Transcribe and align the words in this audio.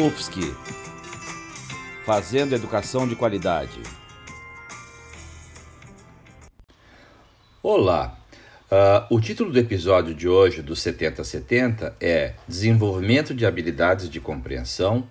UFSC 0.00 0.40
Fazendo 2.06 2.54
Educação 2.54 3.06
de 3.06 3.14
Qualidade. 3.14 3.82
Olá! 7.62 8.18
Uh, 8.70 9.14
o 9.14 9.20
título 9.20 9.52
do 9.52 9.58
episódio 9.58 10.14
de 10.14 10.26
hoje 10.26 10.62
do 10.62 10.74
7070 10.74 11.94
é 12.00 12.32
Desenvolvimento 12.48 13.34
de 13.34 13.44
habilidades 13.44 14.08
de 14.08 14.18
compreensão, 14.20 15.06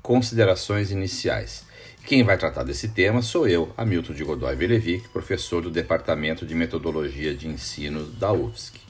considerações 0.00 0.90
iniciais. 0.90 1.66
Quem 2.06 2.24
vai 2.24 2.38
tratar 2.38 2.62
desse 2.62 2.88
tema 2.88 3.20
sou 3.20 3.46
eu, 3.46 3.74
Hamilton 3.76 4.14
de 4.14 4.24
Godoy 4.24 4.56
Velevic, 4.56 5.06
professor 5.10 5.60
do 5.60 5.70
Departamento 5.70 6.46
de 6.46 6.54
Metodologia 6.54 7.34
de 7.34 7.46
Ensino 7.46 8.04
da 8.04 8.32
UFSC. 8.32 8.89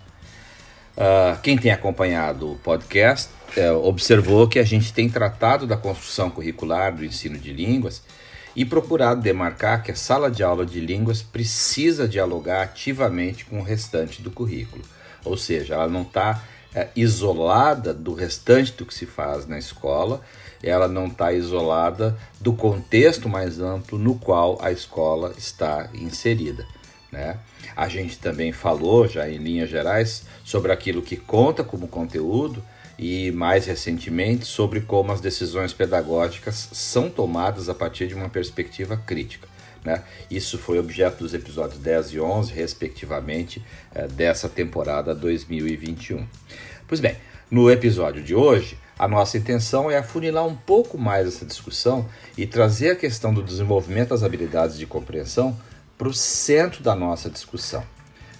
Uh, 1.01 1.41
quem 1.41 1.57
tem 1.57 1.73
acompanhado 1.73 2.53
o 2.53 2.57
podcast 2.57 3.31
é, 3.57 3.73
observou 3.73 4.47
que 4.47 4.59
a 4.59 4.63
gente 4.63 4.93
tem 4.93 5.09
tratado 5.09 5.67
da 5.67 5.75
construção 5.75 6.29
curricular 6.29 6.95
do 6.95 7.03
ensino 7.03 7.39
de 7.39 7.55
línguas 7.55 8.03
e 8.55 8.67
procurado 8.67 9.23
demarcar 9.23 9.83
que 9.83 9.91
a 9.91 9.97
sala 9.97 10.31
de 10.31 10.43
aula 10.43 10.67
de 10.67 10.79
línguas 10.79 11.23
precisa 11.23 12.07
dialogar 12.07 12.65
ativamente 12.65 13.47
com 13.47 13.61
o 13.61 13.63
restante 13.63 14.21
do 14.21 14.31
currículo, 14.31 14.83
ou 15.25 15.39
seja, 15.39 15.73
ela 15.73 15.89
não 15.89 16.03
está 16.03 16.45
é, 16.75 16.89
isolada 16.95 17.95
do 17.95 18.13
restante 18.13 18.73
do 18.73 18.85
que 18.85 18.93
se 18.93 19.07
faz 19.07 19.47
na 19.47 19.59
escola, 19.59 20.21
ela 20.63 20.87
não 20.87 21.07
está 21.07 21.33
isolada 21.33 22.15
do 22.39 22.53
contexto 22.53 23.27
mais 23.27 23.59
amplo 23.59 23.99
no 23.99 24.17
qual 24.17 24.59
a 24.61 24.71
escola 24.71 25.33
está 25.39 25.89
inserida. 25.95 26.67
Né? 27.11 27.37
A 27.77 27.89
gente 27.89 28.19
também 28.19 28.53
falou, 28.53 29.09
já 29.09 29.29
em 29.29 29.39
linhas 29.39 29.69
gerais, 29.69 30.25
sobre 30.45 30.73
aquilo 30.73 31.03
que 31.03 31.17
conta 31.17 31.65
como 31.65 31.89
conteúdo 31.89 32.63
e, 32.99 33.31
mais 33.33 33.67
recentemente, 33.67 34.45
sobre 34.45 34.81
como 34.81 35.13
as 35.13 35.21
decisões 35.21 35.73
pedagógicas 35.73 36.69
são 36.73 37.09
tomadas 37.09 37.69
a 37.69 37.75
partir 37.75 38.07
de 38.07 38.15
uma 38.15 38.29
perspectiva 38.29 38.97
crítica. 38.97 39.49
Né? 39.85 40.03
Isso 40.31 40.59
foi 40.59 40.79
objeto 40.79 41.25
dos 41.25 41.33
episódios 41.33 41.81
10 41.81 42.13
e 42.13 42.21
11, 42.21 42.53
respectivamente, 42.53 43.65
eh, 43.95 44.07
dessa 44.09 44.49
temporada 44.49 45.15
2021. 45.15 46.27
Pois 46.87 47.01
bem, 47.01 47.17
no 47.51 47.71
episódio 47.71 48.23
de 48.23 48.35
hoje, 48.35 48.77
a 48.99 49.09
nossa 49.09 49.39
intenção 49.39 49.91
é 49.91 49.97
afunilar 49.97 50.47
um 50.47 50.55
pouco 50.55 50.99
mais 50.99 51.27
essa 51.27 51.47
discussão 51.47 52.07
e 52.37 52.47
trazer 52.47 52.91
a 52.91 52.97
questão 52.97 53.33
do 53.33 53.43
desenvolvimento 53.43 54.11
das 54.11 54.23
habilidades 54.23 54.77
de 54.77 54.87
compreensão 54.87 55.59
para 56.01 56.09
o 56.09 56.15
centro 56.15 56.83
da 56.83 56.95
nossa 56.95 57.29
discussão. 57.29 57.85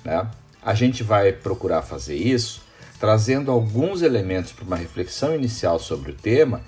Né? 0.03 0.27
A 0.63 0.73
gente 0.73 1.03
vai 1.03 1.31
procurar 1.31 1.83
fazer 1.83 2.17
isso 2.17 2.63
trazendo 2.99 3.51
alguns 3.51 4.01
elementos 4.01 4.51
para 4.51 4.65
uma 4.65 4.77
reflexão 4.77 5.35
inicial 5.35 5.79
sobre 5.79 6.11
o 6.11 6.15
tema 6.15 6.63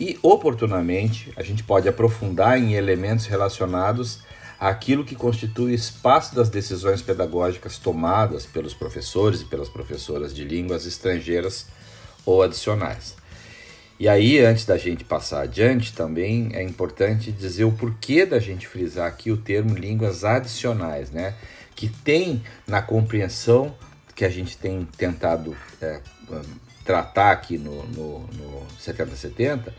e, 0.00 0.18
oportunamente, 0.22 1.30
a 1.36 1.42
gente 1.42 1.62
pode 1.62 1.86
aprofundar 1.86 2.58
em 2.58 2.72
elementos 2.72 3.26
relacionados 3.26 4.20
àquilo 4.58 5.04
que 5.04 5.14
constitui 5.14 5.72
o 5.72 5.74
espaço 5.74 6.34
das 6.34 6.48
decisões 6.48 7.02
pedagógicas 7.02 7.76
tomadas 7.76 8.46
pelos 8.46 8.72
professores 8.72 9.42
e 9.42 9.44
pelas 9.44 9.68
professoras 9.68 10.34
de 10.34 10.44
línguas 10.44 10.86
estrangeiras 10.86 11.66
ou 12.24 12.42
adicionais. 12.42 13.17
E 13.98 14.08
aí, 14.08 14.38
antes 14.38 14.64
da 14.64 14.76
gente 14.76 15.04
passar 15.04 15.42
adiante, 15.42 15.92
também 15.92 16.50
é 16.52 16.62
importante 16.62 17.32
dizer 17.32 17.64
o 17.64 17.72
porquê 17.72 18.24
da 18.24 18.38
gente 18.38 18.66
frisar 18.66 19.08
aqui 19.08 19.30
o 19.32 19.36
termo 19.36 19.74
línguas 19.74 20.24
adicionais, 20.24 21.10
né? 21.10 21.34
Que 21.74 21.88
tem 21.88 22.42
na 22.66 22.80
compreensão 22.80 23.74
que 24.14 24.24
a 24.24 24.28
gente 24.28 24.56
tem 24.56 24.86
tentado 24.96 25.56
é, 25.80 26.00
tratar 26.84 27.32
aqui 27.32 27.58
no, 27.58 27.84
no, 27.88 28.20
no 28.20 28.66
7070, 28.78 29.74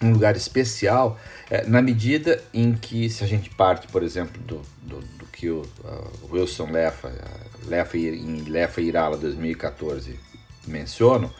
um 0.00 0.12
lugar 0.12 0.36
especial, 0.36 1.18
é, 1.50 1.66
na 1.66 1.82
medida 1.82 2.42
em 2.54 2.72
que, 2.72 3.10
se 3.10 3.24
a 3.24 3.26
gente 3.26 3.50
parte, 3.50 3.88
por 3.88 4.02
exemplo, 4.02 4.40
do, 4.42 4.62
do, 4.82 5.00
do 5.00 5.26
que 5.26 5.50
o 5.50 5.62
uh, 5.62 6.32
Wilson 6.32 6.70
Lefa, 6.70 7.12
Lefa 7.66 7.98
em 7.98 8.42
Lefa 8.44 8.80
Irala 8.80 9.16
2014 9.16 10.18
mencionam, 10.66 11.32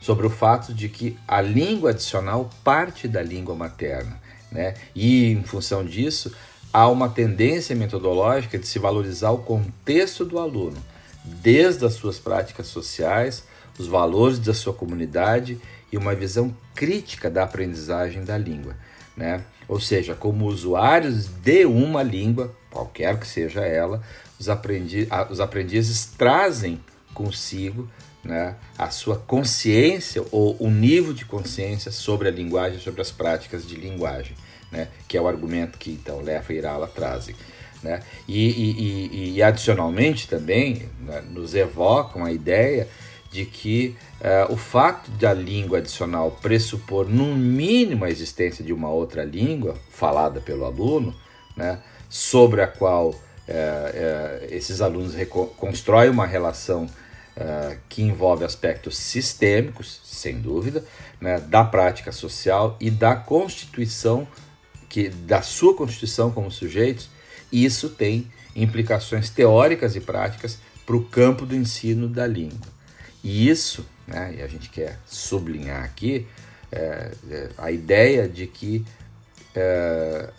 sobre 0.00 0.26
o 0.26 0.30
fato 0.30 0.72
de 0.72 0.88
que 0.88 1.16
a 1.28 1.40
língua 1.40 1.90
adicional 1.90 2.48
parte 2.64 3.06
da 3.06 3.22
língua 3.22 3.54
materna. 3.54 4.20
Né? 4.50 4.74
E, 4.94 5.32
em 5.32 5.42
função 5.42 5.84
disso, 5.84 6.34
há 6.72 6.88
uma 6.88 7.08
tendência 7.08 7.76
metodológica 7.76 8.58
de 8.58 8.66
se 8.66 8.78
valorizar 8.78 9.30
o 9.30 9.38
contexto 9.38 10.24
do 10.24 10.38
aluno 10.38 10.76
desde 11.24 11.84
as 11.84 11.94
suas 11.94 12.18
práticas 12.18 12.66
sociais, 12.68 13.44
os 13.78 13.86
valores 13.86 14.38
da 14.38 14.54
sua 14.54 14.72
comunidade 14.72 15.60
e 15.92 15.96
uma 15.96 16.14
visão 16.14 16.54
crítica 16.74 17.30
da 17.30 17.44
aprendizagem 17.44 18.24
da 18.24 18.38
língua. 18.38 18.74
Né? 19.16 19.44
Ou 19.68 19.78
seja, 19.78 20.14
como 20.14 20.46
usuários 20.46 21.26
de 21.26 21.66
uma 21.66 22.02
língua, 22.02 22.54
qualquer 22.70 23.18
que 23.18 23.26
seja 23.26 23.60
ela, 23.60 24.02
os, 24.38 24.48
aprendi 24.48 25.06
os 25.28 25.40
aprendizes 25.40 26.06
trazem 26.06 26.80
consigo 27.12 27.88
né, 28.24 28.56
a 28.76 28.90
sua 28.90 29.16
consciência 29.16 30.22
ou 30.30 30.56
o 30.60 30.70
nível 30.70 31.12
de 31.12 31.24
consciência 31.24 31.90
sobre 31.90 32.28
a 32.28 32.30
linguagem, 32.30 32.78
sobre 32.78 33.00
as 33.00 33.10
práticas 33.10 33.66
de 33.66 33.76
linguagem, 33.76 34.36
né, 34.70 34.88
que 35.08 35.16
é 35.16 35.20
o 35.20 35.28
argumento 35.28 35.78
que 35.78 35.90
então 35.90 36.20
Lefa 36.20 36.52
e 36.52 36.56
Irala 36.56 36.86
trazem. 36.86 37.34
Né? 37.82 38.02
E, 38.28 38.48
e, 38.48 38.70
e, 38.80 39.34
e 39.36 39.42
adicionalmente 39.42 40.28
também 40.28 40.88
né, 41.00 41.22
nos 41.30 41.54
evocam 41.54 42.24
a 42.24 42.32
ideia 42.32 42.86
de 43.30 43.46
que 43.46 43.96
uh, 44.20 44.52
o 44.52 44.56
fato 44.56 45.10
da 45.12 45.32
língua 45.32 45.78
adicional 45.78 46.32
pressupor, 46.42 47.08
no 47.08 47.34
mínimo, 47.36 48.04
a 48.04 48.10
existência 48.10 48.64
de 48.64 48.72
uma 48.72 48.90
outra 48.90 49.24
língua 49.24 49.76
falada 49.88 50.40
pelo 50.40 50.64
aluno, 50.64 51.14
né, 51.56 51.78
sobre 52.08 52.60
a 52.60 52.66
qual 52.66 53.10
uh, 53.10 53.12
uh, 53.12 54.46
esses 54.50 54.80
alunos 54.80 55.14
constroem 55.56 56.10
uma 56.10 56.26
relação 56.26 56.88
que 57.88 58.02
envolve 58.02 58.44
aspectos 58.44 58.96
sistêmicos, 58.98 60.00
sem 60.04 60.40
dúvida, 60.40 60.84
né, 61.20 61.38
da 61.40 61.64
prática 61.64 62.12
social 62.12 62.76
e 62.80 62.90
da 62.90 63.14
constituição, 63.16 64.26
que, 64.88 65.08
da 65.08 65.42
sua 65.42 65.74
constituição 65.74 66.30
como 66.30 66.50
sujeitos, 66.50 67.08
isso 67.52 67.90
tem 67.90 68.30
implicações 68.54 69.30
teóricas 69.30 69.96
e 69.96 70.00
práticas 70.00 70.58
para 70.84 70.96
o 70.96 71.04
campo 71.04 71.46
do 71.46 71.54
ensino 71.54 72.08
da 72.08 72.26
língua. 72.26 72.68
E 73.22 73.48
isso, 73.48 73.86
né, 74.06 74.34
e 74.38 74.42
a 74.42 74.46
gente 74.46 74.68
quer 74.70 74.98
sublinhar 75.06 75.84
aqui, 75.84 76.26
é, 76.72 77.12
é, 77.30 77.50
a 77.58 77.70
ideia 77.70 78.28
de 78.28 78.46
que, 78.46 78.84
é, 79.54 80.30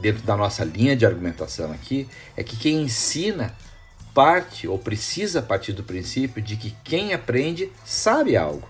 dentro 0.00 0.22
da 0.22 0.36
nossa 0.36 0.64
linha 0.64 0.96
de 0.96 1.06
argumentação 1.06 1.72
aqui, 1.72 2.08
é 2.36 2.42
que 2.42 2.56
quem 2.56 2.82
ensina 2.82 3.54
parte 4.14 4.66
ou 4.66 4.78
precisa 4.78 5.40
partir 5.40 5.72
do 5.72 5.82
princípio 5.82 6.42
de 6.42 6.56
que 6.56 6.74
quem 6.84 7.12
aprende 7.12 7.70
sabe 7.84 8.36
algo 8.36 8.68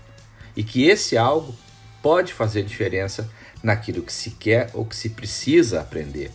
e 0.55 0.63
que 0.63 0.85
esse 0.87 1.17
algo 1.17 1.55
pode 2.01 2.33
fazer 2.33 2.63
diferença 2.63 3.29
naquilo 3.63 4.01
que 4.01 4.13
se 4.13 4.31
quer 4.31 4.69
ou 4.73 4.85
que 4.85 4.95
se 4.95 5.09
precisa 5.09 5.81
aprender. 5.81 6.31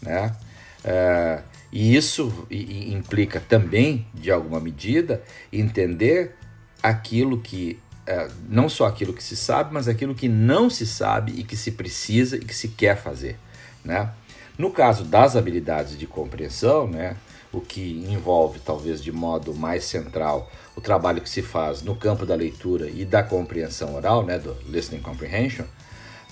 Né? 0.00 0.34
Uh, 0.84 1.42
e 1.70 1.94
isso 1.94 2.46
implica 2.50 3.40
também, 3.40 4.06
de 4.12 4.30
alguma 4.30 4.60
medida, 4.60 5.22
entender 5.52 6.34
aquilo 6.82 7.40
que, 7.40 7.78
uh, 8.08 8.32
não 8.48 8.68
só 8.68 8.86
aquilo 8.86 9.12
que 9.12 9.22
se 9.22 9.36
sabe, 9.36 9.72
mas 9.72 9.88
aquilo 9.88 10.14
que 10.14 10.28
não 10.28 10.68
se 10.68 10.86
sabe 10.86 11.32
e 11.32 11.44
que 11.44 11.56
se 11.56 11.72
precisa 11.72 12.36
e 12.36 12.40
que 12.40 12.54
se 12.54 12.68
quer 12.68 12.96
fazer. 13.00 13.38
Né? 13.84 14.10
No 14.58 14.70
caso 14.70 15.04
das 15.04 15.36
habilidades 15.36 15.98
de 15.98 16.06
compreensão, 16.06 16.86
né, 16.86 17.16
o 17.52 17.60
que 17.60 18.04
envolve, 18.08 18.58
talvez 18.60 19.02
de 19.02 19.12
modo 19.12 19.54
mais 19.54 19.84
central, 19.84 20.50
o 20.74 20.80
trabalho 20.80 21.20
que 21.20 21.28
se 21.28 21.42
faz 21.42 21.82
no 21.82 21.94
campo 21.94 22.24
da 22.24 22.34
leitura 22.34 22.88
e 22.88 23.04
da 23.04 23.22
compreensão 23.22 23.94
oral, 23.94 24.24
né, 24.24 24.38
do 24.38 24.56
listening 24.66 25.02
comprehension, 25.02 25.66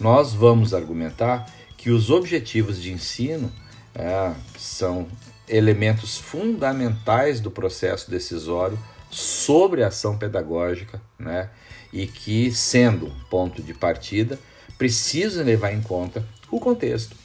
nós 0.01 0.33
vamos 0.33 0.73
argumentar 0.73 1.47
que 1.77 1.91
os 1.91 2.11
objetivos 2.11 2.81
de 2.81 2.91
ensino 2.91 3.53
é, 3.95 4.33
são 4.59 5.07
elementos 5.49 6.17
fundamentais 6.17 7.41
do 7.41 7.51
processo 7.51 8.11
decisório 8.11 8.79
sobre 9.11 9.83
a 9.83 9.89
ação 9.89 10.17
pedagógica, 10.17 11.03
né? 11.19 11.51
E 11.93 12.07
que, 12.07 12.53
sendo 12.53 13.13
ponto 13.29 13.61
de 13.61 13.75
partida, 13.75 14.39
precisam 14.79 15.45
levar 15.45 15.73
em 15.73 15.83
conta 15.83 16.25
o 16.51 16.61
contexto, 16.61 17.17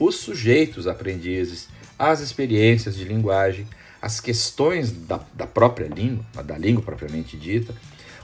os 0.00 0.16
sujeitos 0.16 0.86
aprendizes, 0.86 1.68
as 1.98 2.20
experiências 2.20 2.96
de 2.96 3.04
linguagem, 3.04 3.66
as 4.00 4.20
questões 4.20 4.92
da, 4.92 5.20
da 5.34 5.46
própria 5.46 5.86
língua, 5.86 6.24
da 6.44 6.56
língua 6.56 6.82
propriamente 6.82 7.36
dita, 7.36 7.74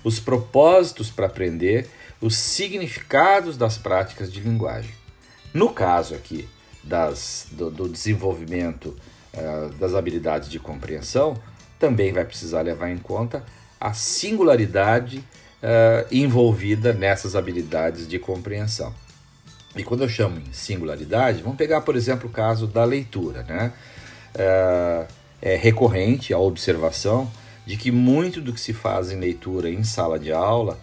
os 0.05 0.21
propósitos 0.21 1.11
para 1.11 1.27
aprender, 1.27 1.89
os 2.21 2.37
significados 2.37 3.57
das 3.57 3.79
práticas 3.79 4.33
de 4.33 4.41
linguagem. 4.41 4.95
No 5.53 5.71
caso 5.71 6.15
aqui 6.15 6.49
das, 6.83 7.47
do, 7.53 7.71
do 7.71 7.89
desenvolvimento 7.89 8.97
uh, 9.35 9.69
das 9.75 9.95
habilidades 9.95 10.49
de 10.49 10.59
compreensão, 10.59 11.37
também 11.79 12.13
vai 12.13 12.25
precisar 12.25 12.63
levar 12.63 12.91
em 12.91 12.99
conta 12.99 13.45
a 13.81 13.93
singularidade 13.93 15.19
uh, 15.19 16.07
envolvida 16.11 16.93
nessas 16.93 17.35
habilidades 17.35 18.07
de 18.07 18.19
compreensão. 18.19 18.95
E 19.75 19.83
quando 19.83 20.03
eu 20.03 20.09
chamo 20.09 20.39
em 20.39 20.53
singularidade, 20.53 21.43
vamos 21.43 21.57
pegar, 21.57 21.81
por 21.81 21.97
exemplo, 21.97 22.29
o 22.29 22.33
caso 22.33 22.67
da 22.67 22.85
leitura. 22.85 23.43
Né? 23.43 23.73
Uh, 24.35 25.07
é 25.41 25.57
recorrente 25.57 26.33
a 26.33 26.39
observação 26.39 27.31
de 27.67 27.77
que 27.77 27.91
muito 27.91 28.41
do 28.41 28.53
que 28.53 28.61
se 28.61 28.73
faz 28.73 29.11
em 29.11 29.19
leitura 29.19 29.69
em 29.69 29.83
sala 29.83 30.19
de 30.19 30.33
aula 30.33 30.79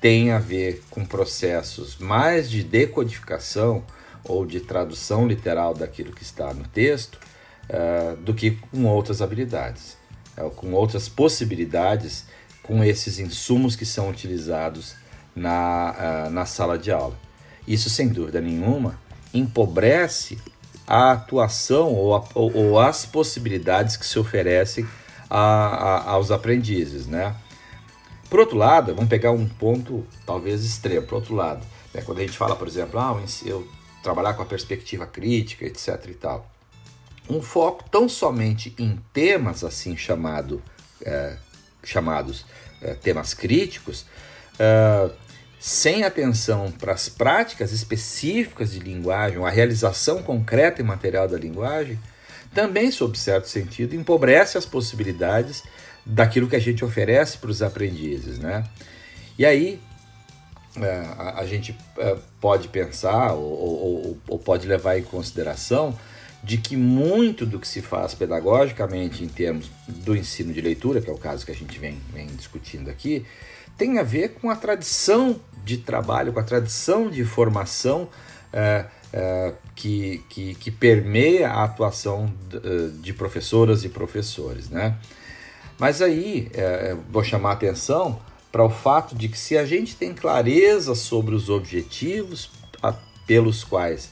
tem 0.00 0.30
a 0.30 0.38
ver 0.38 0.82
com 0.90 1.04
processos 1.04 1.98
mais 1.98 2.48
de 2.48 2.62
decodificação 2.62 3.84
ou 4.24 4.46
de 4.46 4.60
tradução 4.60 5.26
literal 5.26 5.74
daquilo 5.74 6.12
que 6.12 6.22
está 6.22 6.54
no 6.54 6.64
texto 6.68 7.18
uh, 7.68 8.16
do 8.16 8.32
que 8.34 8.52
com 8.52 8.84
outras 8.86 9.20
habilidades, 9.20 9.96
uh, 10.36 10.50
com 10.50 10.72
outras 10.72 11.08
possibilidades, 11.08 12.26
com 12.62 12.84
esses 12.84 13.18
insumos 13.18 13.74
que 13.74 13.84
são 13.84 14.08
utilizados 14.08 14.94
na, 15.34 16.26
uh, 16.28 16.30
na 16.30 16.46
sala 16.46 16.78
de 16.78 16.92
aula. 16.92 17.18
Isso, 17.68 17.90
sem 17.90 18.08
dúvida 18.08 18.40
nenhuma, 18.40 18.98
empobrece 19.32 20.38
a 20.86 21.12
atuação 21.12 21.92
ou, 21.92 22.16
a, 22.16 22.24
ou, 22.34 22.56
ou 22.56 22.80
as 22.80 23.04
possibilidades 23.04 23.94
que 23.94 24.06
se 24.06 24.18
oferecem 24.18 24.88
a, 25.28 25.38
a, 25.38 26.10
aos 26.12 26.30
aprendizes, 26.30 27.06
né? 27.06 27.36
Por 28.30 28.40
outro 28.40 28.56
lado, 28.56 28.94
vamos 28.94 29.10
pegar 29.10 29.32
um 29.32 29.46
ponto 29.46 30.06
talvez 30.24 30.64
extremo. 30.64 31.06
Por 31.06 31.16
outro 31.16 31.34
lado, 31.34 31.66
né, 31.92 32.00
quando 32.00 32.18
a 32.18 32.20
gente 32.22 32.38
fala, 32.38 32.56
por 32.56 32.66
exemplo, 32.66 32.98
ah, 32.98 33.22
eu 33.44 33.68
trabalhar 34.02 34.32
com 34.32 34.42
a 34.42 34.46
perspectiva 34.46 35.06
crítica, 35.06 35.66
etc. 35.66 36.06
e 36.08 36.14
tal. 36.14 36.50
Um 37.28 37.42
foco 37.42 37.84
tão 37.90 38.08
somente 38.08 38.74
em 38.78 38.98
temas 39.12 39.62
assim 39.62 39.94
chamado, 39.94 40.62
é, 41.02 41.36
chamados 41.84 42.46
é, 42.80 42.94
temas 42.94 43.34
críticos, 43.34 44.06
é, 44.58 45.10
sem 45.58 46.04
atenção 46.04 46.70
para 46.70 46.92
as 46.92 47.08
práticas 47.08 47.72
específicas 47.72 48.70
de 48.70 48.78
linguagem, 48.78 49.44
a 49.44 49.50
realização 49.50 50.22
concreta 50.22 50.80
e 50.80 50.84
material 50.84 51.26
da 51.26 51.36
linguagem, 51.36 51.98
também, 52.54 52.90
sob 52.90 53.18
certo 53.18 53.48
sentido, 53.48 53.94
empobrece 53.94 54.56
as 54.56 54.64
possibilidades 54.64 55.62
daquilo 56.04 56.48
que 56.48 56.56
a 56.56 56.60
gente 56.60 56.84
oferece 56.84 57.38
para 57.38 57.50
os 57.50 57.62
aprendizes, 57.62 58.38
né? 58.38 58.64
E 59.38 59.44
aí 59.44 59.80
é, 60.76 61.04
a, 61.18 61.40
a, 61.40 61.46
gente 61.46 61.76
é, 61.98 62.16
pode 62.40 62.68
pensar 62.68 63.32
ou, 63.34 63.42
ou, 63.42 64.18
ou, 64.28 64.38
pode 64.38 64.66
levar 64.66 64.98
em 64.98 65.02
consideração 65.02 65.96
de 66.42 66.56
que 66.56 66.76
muito 66.76 67.44
do 67.44 67.58
que 67.58 67.66
se 67.66 67.82
faz 67.82 68.14
pedagogicamente 68.14 69.24
em 69.24 69.28
termos 69.28 69.70
do 69.86 70.16
ensino 70.16 70.52
de 70.52 70.60
leitura, 70.60 71.00
que 71.00 71.10
é 71.10 71.12
o 71.12 71.18
caso 71.18 71.44
que 71.44 71.52
a 71.52 71.54
gente 71.54 71.78
vem, 71.78 71.98
vem 72.12 72.26
discutindo 72.26 72.88
aqui, 72.88 73.26
tem 73.78 73.98
a 73.98 74.02
ver 74.02 74.34
com 74.34 74.50
a 74.50 74.56
tradição 74.56 75.40
de 75.64 75.78
trabalho, 75.78 76.32
com 76.32 76.40
a 76.40 76.42
tradição 76.42 77.08
de 77.08 77.24
formação 77.24 78.08
é, 78.52 78.86
é, 79.12 79.54
que, 79.74 80.22
que, 80.28 80.54
que, 80.56 80.70
permeia 80.70 81.48
a 81.48 81.64
atuação 81.64 82.32
de, 82.48 82.90
de, 83.00 83.12
professoras 83.14 83.84
e 83.84 83.88
professores. 83.88 84.68
Né? 84.68 84.96
Mas 85.78 86.02
aí 86.02 86.50
é, 86.52 86.96
vou 87.08 87.22
chamar 87.22 87.50
a 87.50 87.52
atenção 87.52 88.20
para 88.50 88.64
o 88.64 88.70
fato 88.70 89.14
de 89.14 89.28
que 89.28 89.38
se 89.38 89.56
a 89.56 89.64
gente 89.64 89.94
tem 89.94 90.12
clareza 90.12 90.94
sobre 90.94 91.34
os 91.34 91.48
objetivos 91.48 92.50
pelos 93.26 93.62
quais 93.62 94.10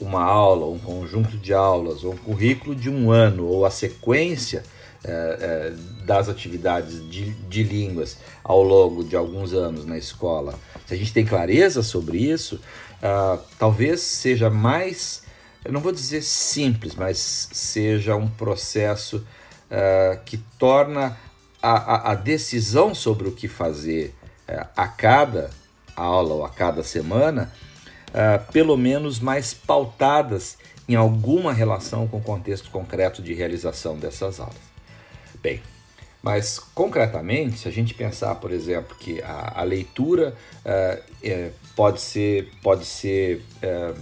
uma 0.00 0.22
aula, 0.22 0.66
um 0.66 0.78
conjunto 0.78 1.36
de 1.36 1.52
aulas, 1.54 2.02
ou 2.02 2.14
um 2.14 2.16
currículo 2.16 2.74
de 2.74 2.90
um 2.90 3.10
ano, 3.10 3.46
ou 3.46 3.64
a 3.64 3.70
sequência 3.70 4.64
é, 5.04 5.10
é, 5.10 5.72
das 6.04 6.28
atividades 6.28 7.08
de, 7.10 7.30
de 7.32 7.62
línguas 7.62 8.18
ao 8.42 8.62
longo 8.62 9.04
de 9.04 9.16
alguns 9.16 9.52
anos 9.52 9.84
na 9.84 9.98
escola, 9.98 10.58
se 10.86 10.94
a 10.94 10.96
gente 10.96 11.12
tem 11.12 11.24
clareza 11.24 11.82
sobre 11.82 12.18
isso, 12.18 12.56
uh, 12.56 13.38
talvez 13.58 14.00
seja 14.00 14.50
mais, 14.50 15.22
eu 15.64 15.72
não 15.72 15.80
vou 15.80 15.92
dizer 15.92 16.22
simples, 16.22 16.94
mas 16.94 17.48
seja 17.52 18.16
um 18.16 18.28
processo 18.28 19.16
uh, 19.70 20.22
que 20.24 20.36
torna 20.58 21.16
a, 21.62 22.12
a, 22.12 22.14
decisão 22.14 22.94
sobre 22.94 23.28
o 23.28 23.32
que 23.32 23.48
fazer 23.48 24.14
é, 24.46 24.66
a 24.76 24.86
cada 24.86 25.50
aula 25.96 26.34
ou 26.34 26.44
a 26.44 26.50
cada 26.50 26.82
semana, 26.82 27.50
é, 28.12 28.36
pelo 28.36 28.76
menos 28.76 29.18
mais 29.18 29.54
pautadas 29.54 30.58
em 30.86 30.94
alguma 30.94 31.54
relação 31.54 32.06
com 32.06 32.18
o 32.18 32.22
contexto 32.22 32.70
concreto 32.70 33.22
de 33.22 33.32
realização 33.32 33.96
dessas 33.96 34.38
aulas. 34.38 34.73
Bem, 35.44 35.60
mas 36.22 36.58
concretamente, 36.58 37.58
se 37.58 37.68
a 37.68 37.70
gente 37.70 37.92
pensar, 37.92 38.34
por 38.36 38.50
exemplo, 38.50 38.96
que 38.98 39.20
a, 39.20 39.60
a 39.60 39.62
leitura 39.62 40.34
é, 40.64 41.02
é, 41.22 41.50
pode 41.76 42.00
ser, 42.00 42.48
pode 42.62 42.86
ser 42.86 43.44
é, 43.60 43.92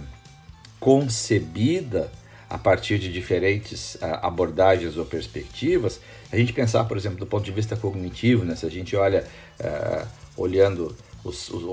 concebida 0.79 2.09
a 2.49 2.57
partir 2.57 2.97
de 2.97 3.11
diferentes 3.11 3.95
uh, 3.95 4.19
abordagens 4.21 4.95
ou 4.95 5.03
perspectivas, 5.03 5.99
a 6.31 6.37
gente 6.37 6.53
pensar, 6.53 6.85
por 6.85 6.95
exemplo, 6.95 7.17
do 7.17 7.25
ponto 7.25 7.43
de 7.43 7.51
vista 7.51 7.75
cognitivo, 7.75 8.45
né? 8.45 8.55
se 8.55 8.65
a 8.65 8.69
gente 8.69 8.95
olha, 8.95 9.25
uh, 9.59 10.07
olhando 10.37 10.95
os, 11.23 11.49
os, 11.49 11.63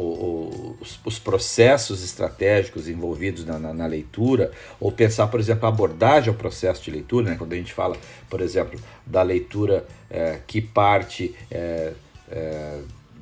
os, 0.80 1.00
os, 1.04 1.18
processos 1.18 2.04
estratégicos 2.04 2.88
envolvidos 2.88 3.44
na, 3.44 3.58
na, 3.58 3.74
na, 3.74 3.86
leitura, 3.86 4.52
ou 4.78 4.92
pensar, 4.92 5.26
por 5.26 5.40
exemplo, 5.40 5.66
a 5.66 5.68
abordagem 5.68 6.28
ao 6.28 6.34
processo 6.34 6.82
de 6.82 6.90
leitura, 6.90 7.30
né? 7.30 7.36
quando 7.36 7.52
a 7.52 7.56
gente 7.56 7.72
fala, 7.72 7.96
por 8.28 8.40
exemplo, 8.40 8.78
da 9.04 9.22
leitura 9.22 9.84
uh, 10.10 10.40
que 10.46 10.60
parte 10.60 11.34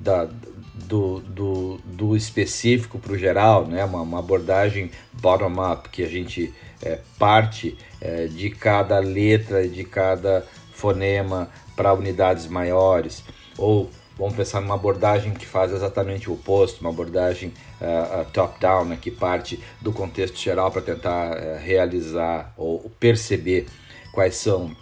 da, 0.01 0.29
do, 0.75 1.21
do, 1.21 1.81
do 1.85 2.17
específico 2.17 2.99
para 2.99 3.13
o 3.13 3.19
geral, 3.19 3.67
né? 3.67 3.85
uma, 3.85 4.03
uma 4.03 4.19
abordagem 4.21 4.91
bottom-up, 5.13 5.89
que 5.89 6.03
a 6.03 6.09
gente 6.09 6.53
é, 6.83 6.99
parte 7.19 7.77
é, 8.01 8.27
de 8.27 8.51
cada 8.51 8.99
letra, 8.99 9.67
de 9.69 9.85
cada 9.85 10.47
fonema 10.73 11.49
para 11.75 11.93
unidades 11.93 12.47
maiores, 12.47 13.25
ou 13.57 13.91
vamos 14.19 14.35
pensar 14.35 14.61
numa 14.61 14.75
abordagem 14.75 15.33
que 15.33 15.47
faz 15.47 15.73
exatamente 15.73 16.29
o 16.29 16.35
oposto, 16.35 16.81
uma 16.81 16.91
abordagem 16.91 17.53
uh, 17.81 18.23
uh, 18.23 18.25
top-down, 18.33 18.85
né, 18.87 18.99
que 19.01 19.11
parte 19.11 19.63
do 19.81 19.93
contexto 19.93 20.37
geral 20.37 20.71
para 20.73 20.83
tentar 20.83 21.37
uh, 21.37 21.59
realizar 21.59 22.53
ou 22.57 22.91
perceber 22.99 23.67
quais 24.13 24.35
são 24.35 24.77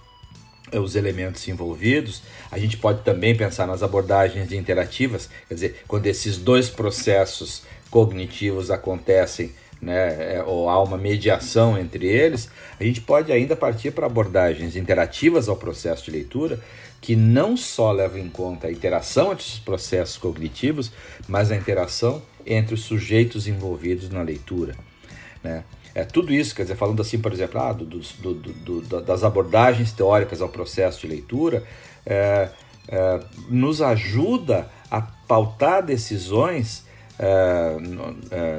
os 0.72 0.96
elementos 0.96 1.46
envolvidos. 1.46 2.22
A 2.50 2.58
gente 2.58 2.76
pode 2.76 3.02
também 3.02 3.36
pensar 3.36 3.66
nas 3.66 3.82
abordagens 3.82 4.50
interativas, 4.52 5.28
quer 5.46 5.54
dizer, 5.54 5.84
quando 5.86 6.06
esses 6.06 6.38
dois 6.38 6.68
processos 6.70 7.62
cognitivos 7.90 8.70
acontecem 8.70 9.52
né, 9.80 10.42
ou 10.44 10.68
há 10.68 10.82
uma 10.82 10.96
mediação 10.96 11.78
entre 11.78 12.06
eles, 12.06 12.48
a 12.80 12.84
gente 12.84 13.00
pode 13.00 13.30
ainda 13.30 13.54
partir 13.54 13.90
para 13.90 14.06
abordagens 14.06 14.74
interativas 14.74 15.48
ao 15.48 15.56
processo 15.56 16.04
de 16.04 16.10
leitura, 16.10 16.60
que 17.06 17.14
não 17.14 17.56
só 17.56 17.92
levam 17.92 18.18
em 18.18 18.28
conta 18.28 18.66
a 18.66 18.72
interação 18.72 19.30
entre 19.30 19.44
os 19.44 19.60
processos 19.60 20.16
cognitivos, 20.16 20.90
mas 21.28 21.52
a 21.52 21.56
interação 21.56 22.20
entre 22.44 22.74
os 22.74 22.80
sujeitos 22.82 23.46
envolvidos 23.46 24.10
na 24.10 24.22
leitura. 24.22 24.74
Né? 25.40 25.62
É, 25.94 26.02
tudo 26.02 26.34
isso, 26.34 26.52
quer 26.52 26.62
dizer, 26.62 26.74
falando 26.74 27.00
assim, 27.00 27.20
por 27.20 27.32
exemplo, 27.32 27.60
ah, 27.60 27.72
do, 27.72 27.84
do, 27.84 28.34
do, 28.34 29.00
das 29.02 29.22
abordagens 29.22 29.92
teóricas 29.92 30.42
ao 30.42 30.48
processo 30.48 31.02
de 31.02 31.06
leitura, 31.06 31.62
é, 32.04 32.48
é, 32.88 33.20
nos 33.48 33.80
ajuda 33.80 34.68
a 34.90 35.00
pautar 35.00 35.84
decisões 35.86 36.84
é, 37.20 37.76
é, 38.32 38.58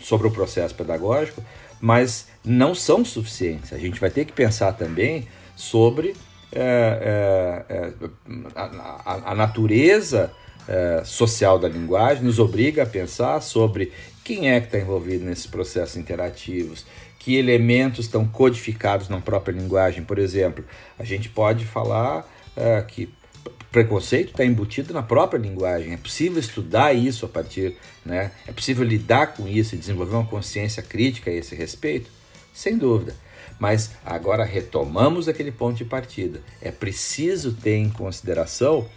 sobre 0.00 0.26
o 0.26 0.30
processo 0.30 0.74
pedagógico, 0.74 1.44
mas 1.78 2.28
não 2.42 2.74
são 2.74 3.04
suficientes. 3.04 3.74
A 3.74 3.78
gente 3.78 4.00
vai 4.00 4.08
ter 4.08 4.24
que 4.24 4.32
pensar 4.32 4.72
também 4.72 5.28
sobre 5.54 6.16
é, 6.54 7.64
é, 7.68 7.76
é 7.76 7.92
a, 8.54 9.32
a, 9.32 9.34
natureza 9.34 10.32
é, 10.68 11.02
social 11.04 11.58
da 11.58 11.68
linguagem, 11.68 12.22
nos 12.22 12.38
obriga 12.38 12.82
a 12.82 12.86
pensar 12.86 13.40
sobre 13.40 13.92
quem 14.22 14.50
é 14.50 14.60
que 14.60 14.66
está 14.66 14.78
envolvido 14.78 15.24
nesses 15.24 15.46
processos 15.46 15.96
interativos, 15.96 16.84
que 17.18 17.36
elementos 17.36 18.06
estão 18.06 18.26
codificados 18.26 19.08
na 19.08 19.20
própria 19.20 19.52
linguagem. 19.52 20.04
Por 20.04 20.18
exemplo, 20.18 20.64
a 20.98 21.04
gente 21.04 21.28
pode 21.28 21.64
falar 21.64 22.28
que 22.88 23.08
preconceito 23.72 24.32
está 24.32 24.44
embutido 24.44 24.92
na 24.92 25.02
própria 25.02 25.38
linguagem. 25.38 25.94
É 25.94 25.96
possível 25.96 26.38
estudar 26.38 26.92
isso 26.92 27.24
a 27.24 27.28
partir, 27.28 27.74
né? 28.04 28.30
É 28.46 28.52
possível 28.52 28.84
lidar 28.84 29.28
com 29.28 29.48
isso 29.48 29.74
e 29.74 29.78
desenvolver 29.78 30.14
uma 30.14 30.26
consciência 30.26 30.82
crítica 30.82 31.30
a 31.30 31.34
esse 31.34 31.54
respeito? 31.54 32.10
Sem 32.52 32.76
dúvida. 32.76 33.16
Mas 33.58 33.92
agora 34.04 34.44
retomamos 34.44 35.28
aquele 35.28 35.52
ponto 35.52 35.76
de 35.76 35.84
partida. 35.84 36.40
É 36.60 36.70
preciso 36.70 37.52
ter 37.52 37.76
em 37.76 37.90
consideração 37.90 38.88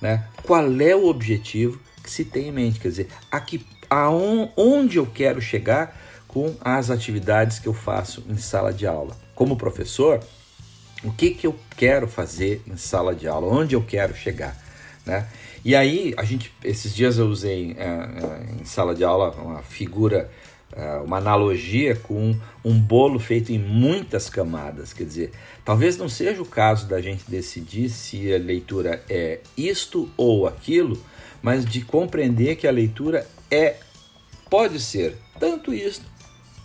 né, 0.00 0.26
qual 0.42 0.80
é 0.80 0.94
o 0.94 1.06
objetivo 1.06 1.80
que 2.02 2.10
se 2.10 2.24
tem 2.24 2.48
em 2.48 2.52
mente. 2.52 2.80
Quer 2.80 2.88
dizer, 2.88 3.08
aqui, 3.30 3.64
aonde 3.88 4.98
eu 4.98 5.06
quero 5.06 5.40
chegar 5.40 5.96
com 6.28 6.54
as 6.60 6.90
atividades 6.90 7.58
que 7.58 7.68
eu 7.68 7.74
faço 7.74 8.24
em 8.28 8.36
sala 8.36 8.72
de 8.72 8.86
aula. 8.86 9.16
Como 9.34 9.56
professor, 9.56 10.20
o 11.04 11.12
que, 11.12 11.30
que 11.30 11.46
eu 11.46 11.54
quero 11.76 12.08
fazer 12.08 12.62
em 12.66 12.76
sala 12.76 13.14
de 13.14 13.28
aula? 13.28 13.46
Onde 13.46 13.76
eu 13.76 13.82
quero 13.82 14.14
chegar? 14.14 14.56
Né? 15.06 15.28
E 15.64 15.76
aí, 15.76 16.12
a 16.16 16.24
gente, 16.24 16.52
esses 16.62 16.94
dias 16.94 17.18
eu 17.18 17.26
usei 17.26 17.76
é, 17.78 18.60
em 18.60 18.64
sala 18.64 18.94
de 18.94 19.04
aula 19.04 19.30
uma 19.32 19.62
figura 19.62 20.22
é, 20.22 20.53
uma 21.04 21.18
analogia 21.18 21.94
com 21.94 22.34
um 22.64 22.78
bolo 22.78 23.18
feito 23.18 23.52
em 23.52 23.58
muitas 23.58 24.28
camadas. 24.28 24.92
Quer 24.92 25.04
dizer, 25.04 25.32
talvez 25.64 25.96
não 25.96 26.08
seja 26.08 26.42
o 26.42 26.46
caso 26.46 26.86
da 26.86 27.00
gente 27.00 27.24
decidir 27.28 27.88
se 27.88 28.32
a 28.32 28.38
leitura 28.38 29.02
é 29.08 29.40
isto 29.56 30.10
ou 30.16 30.46
aquilo, 30.46 31.00
mas 31.40 31.64
de 31.64 31.82
compreender 31.82 32.56
que 32.56 32.66
a 32.66 32.72
leitura 32.72 33.26
é 33.50 33.76
pode 34.50 34.80
ser 34.80 35.16
tanto 35.38 35.72
isto 35.72 36.04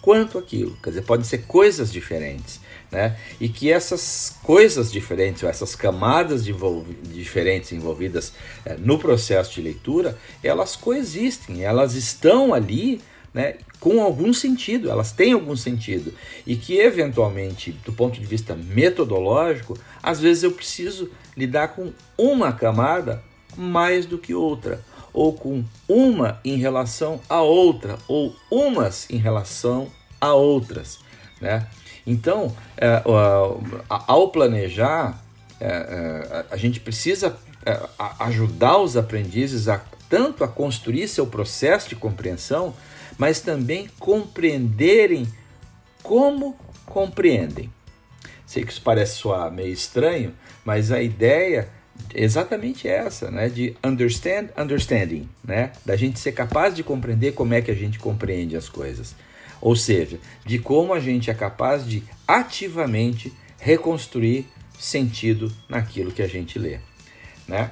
quanto 0.01 0.38
aquilo. 0.38 0.75
Quer 0.82 0.89
dizer, 0.89 1.01
podem 1.04 1.25
ser 1.25 1.39
coisas 1.39 1.92
diferentes. 1.92 2.60
Né? 2.92 3.16
E 3.39 3.48
que 3.48 3.72
essas 3.72 4.36
coisas 4.42 4.92
diferentes, 4.92 5.44
essas 5.44 5.75
camadas 5.75 6.44
diferentes 6.44 7.72
envolvidas 7.72 8.34
é, 8.66 8.75
no 8.78 8.98
processo 8.98 9.54
de 9.54 9.62
leitura, 9.62 10.18
elas 10.44 10.75
coexistem, 10.75 11.63
elas 11.63 11.94
estão 11.94 12.54
ali 12.54 13.00
né, 13.34 13.56
com 13.80 14.02
algum 14.02 14.34
sentido, 14.34 14.90
elas 14.90 15.12
têm 15.12 15.34
algum 15.34 15.56
sentido. 15.56 16.14
E 16.46 16.56
que, 16.56 16.78
eventualmente, 16.78 17.72
do 17.86 17.94
ponto 17.94 18.20
de 18.20 18.26
vista 18.26 18.56
metodológico, 18.56 19.78
às 20.02 20.20
vezes 20.20 20.44
eu 20.44 20.52
preciso 20.52 21.10
lidar 21.36 21.70
com 21.70 21.92
uma 22.18 22.52
camada 22.52 23.24
mais 23.56 24.06
do 24.06 24.18
que 24.18 24.34
outra, 24.34 24.82
ou 25.14 25.34
com 25.34 25.64
uma 25.88 26.40
em 26.44 26.58
relação 26.58 27.20
a 27.30 27.42
outra, 27.42 27.98
ou 28.08 28.36
umas 28.52 29.10
em 29.10 29.18
relação 29.18 29.88
a 30.20 30.34
outras. 30.34 31.00
Né? 31.42 31.66
Então, 32.06 32.56
é, 32.78 33.02
ao 33.88 34.30
planejar, 34.30 35.24
é, 35.60 35.68
é, 35.68 36.46
a 36.50 36.58
gente 36.58 36.80
precisa 36.80 37.38
ajudar 38.20 38.78
os 38.78 38.96
aprendizes 38.96 39.68
a 39.68 39.82
tanto 40.10 40.44
a 40.44 40.48
construir 40.48 41.08
seu 41.08 41.28
processo 41.28 41.90
de 41.90 41.96
compreensão, 41.96 42.74
mas 43.20 43.42
também 43.42 43.90
compreenderem 44.00 45.28
como 46.02 46.58
compreendem. 46.86 47.70
Sei 48.48 48.64
que 48.64 48.72
isso 48.72 48.82
parece 48.82 49.18
soar 49.18 49.52
meio 49.52 49.74
estranho, 49.74 50.34
mas 50.66 50.92
a 50.92 51.04
ideia 51.04 51.70
é 52.14 52.24
exatamente 52.24 52.88
essa, 52.88 53.30
né? 53.30 53.50
De 53.50 53.76
understand, 53.84 54.48
understanding, 54.58 55.30
né? 55.44 55.74
Da 55.86 55.98
gente 55.98 56.18
ser 56.18 56.32
capaz 56.32 56.74
de 56.74 56.82
compreender 56.82 57.34
como 57.34 57.54
é 57.54 57.62
que 57.62 57.70
a 57.70 57.76
gente 57.76 58.00
compreende 58.00 58.56
as 58.56 58.70
coisas. 58.70 59.14
Ou 59.62 59.76
seja, 59.76 60.18
de 60.46 60.58
como 60.58 60.94
a 60.94 61.00
gente 61.00 61.30
é 61.30 61.34
capaz 61.34 61.86
de 61.86 62.02
ativamente 62.26 63.34
reconstruir 63.60 64.48
sentido 64.80 65.52
naquilo 65.68 66.12
que 66.12 66.22
a 66.22 66.28
gente 66.28 66.58
lê, 66.58 66.80
né? 67.46 67.70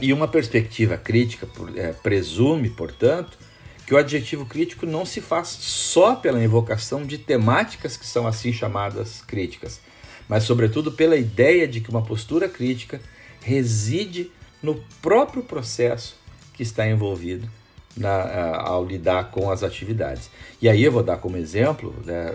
E 0.00 0.12
uma 0.12 0.26
perspectiva 0.26 0.96
crítica 0.96 1.48
é, 1.76 1.92
presume, 1.92 2.68
portanto, 2.68 3.38
que 3.86 3.94
o 3.94 3.96
adjetivo 3.98 4.46
crítico 4.46 4.86
não 4.86 5.04
se 5.04 5.20
faz 5.20 5.48
só 5.48 6.14
pela 6.14 6.42
invocação 6.42 7.04
de 7.04 7.18
temáticas 7.18 7.96
que 7.96 8.06
são 8.06 8.26
assim 8.26 8.52
chamadas 8.52 9.22
críticas, 9.26 9.80
mas 10.28 10.44
sobretudo 10.44 10.92
pela 10.92 11.16
ideia 11.16 11.68
de 11.68 11.80
que 11.80 11.90
uma 11.90 12.02
postura 12.02 12.48
crítica 12.48 13.00
reside 13.42 14.30
no 14.62 14.82
próprio 15.02 15.42
processo 15.42 16.16
que 16.54 16.62
está 16.62 16.88
envolvido 16.88 17.48
na, 17.96 18.56
ao 18.56 18.84
lidar 18.84 19.30
com 19.30 19.50
as 19.50 19.62
atividades. 19.62 20.30
E 20.60 20.68
aí 20.68 20.82
eu 20.82 20.90
vou 20.90 21.02
dar 21.02 21.18
como 21.18 21.36
exemplo, 21.36 21.94
né, 22.04 22.34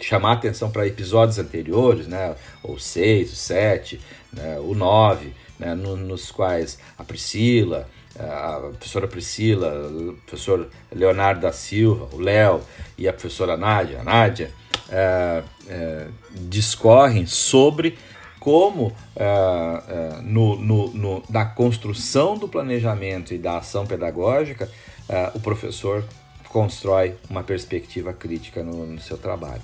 chamar 0.00 0.32
atenção 0.32 0.70
para 0.70 0.86
episódios 0.86 1.38
anteriores, 1.38 2.06
né, 2.06 2.36
o 2.62 2.78
6, 2.78 3.32
o 3.32 3.36
7, 3.36 4.00
né, 4.32 4.58
o 4.60 4.74
9, 4.74 5.34
né, 5.58 5.74
no, 5.74 5.96
nos 5.96 6.30
quais 6.30 6.78
a 6.96 7.04
Priscila, 7.04 7.88
a 8.18 8.70
professora 8.78 9.08
Priscila, 9.08 9.88
o 9.88 10.14
professor 10.26 10.68
Leonardo 10.92 11.40
da 11.40 11.52
Silva, 11.52 12.08
o 12.12 12.20
Léo 12.20 12.60
e 12.96 13.08
a 13.08 13.12
professora 13.12 13.56
Nádia, 13.56 14.00
a 14.00 14.04
Nádia, 14.04 14.50
é, 14.90 15.42
é, 15.68 16.06
discorrem 16.32 17.26
sobre 17.26 17.98
como 18.38 18.94
é, 19.16 19.24
é 19.24 20.22
no, 20.22 20.56
no, 20.56 20.88
no, 20.90 21.22
na 21.30 21.44
construção 21.44 22.36
do 22.36 22.46
planejamento 22.46 23.32
e 23.32 23.38
da 23.38 23.58
ação 23.58 23.86
pedagógica 23.86 24.70
é, 25.08 25.30
o 25.34 25.40
professor 25.40 26.04
constrói 26.48 27.14
uma 27.28 27.42
perspectiva 27.42 28.12
crítica 28.12 28.62
no, 28.62 28.86
no 28.86 29.00
seu 29.00 29.18
trabalho. 29.18 29.62